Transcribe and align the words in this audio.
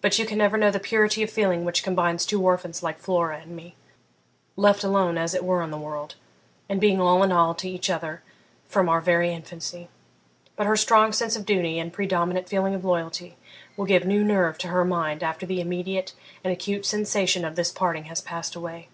but 0.00 0.16
you 0.16 0.24
can 0.24 0.38
never 0.38 0.56
know 0.56 0.70
the 0.70 0.78
purity 0.78 1.24
of 1.24 1.28
feeling 1.30 1.64
which 1.64 1.82
combines 1.82 2.24
two 2.24 2.40
orphans 2.40 2.84
like 2.84 3.00
Flora 3.00 3.38
and 3.40 3.56
me, 3.56 3.74
left 4.54 4.84
alone 4.84 5.18
as 5.18 5.34
it 5.34 5.42
were 5.42 5.60
in 5.60 5.72
the 5.72 5.76
world, 5.76 6.14
and 6.68 6.80
being 6.80 7.00
all 7.00 7.24
in 7.24 7.32
all 7.32 7.52
to 7.52 7.68
each 7.68 7.90
other 7.90 8.22
from 8.68 8.88
our 8.88 9.00
very 9.00 9.34
infancy. 9.34 9.88
But 10.54 10.68
her 10.68 10.76
strong 10.76 11.12
sense 11.12 11.34
of 11.34 11.44
duty 11.44 11.80
and 11.80 11.92
predominant 11.92 12.48
feeling 12.48 12.76
of 12.76 12.84
loyalty 12.84 13.38
will 13.76 13.86
give 13.86 14.04
new 14.04 14.22
nerve 14.22 14.56
to 14.58 14.68
her 14.68 14.84
mind 14.84 15.24
after 15.24 15.44
the 15.46 15.60
immediate 15.60 16.12
and 16.44 16.52
acute 16.52 16.86
sensation 16.86 17.44
of 17.44 17.56
this 17.56 17.72
parting 17.72 18.04
has 18.04 18.20
passed 18.20 18.54
away. 18.54 18.86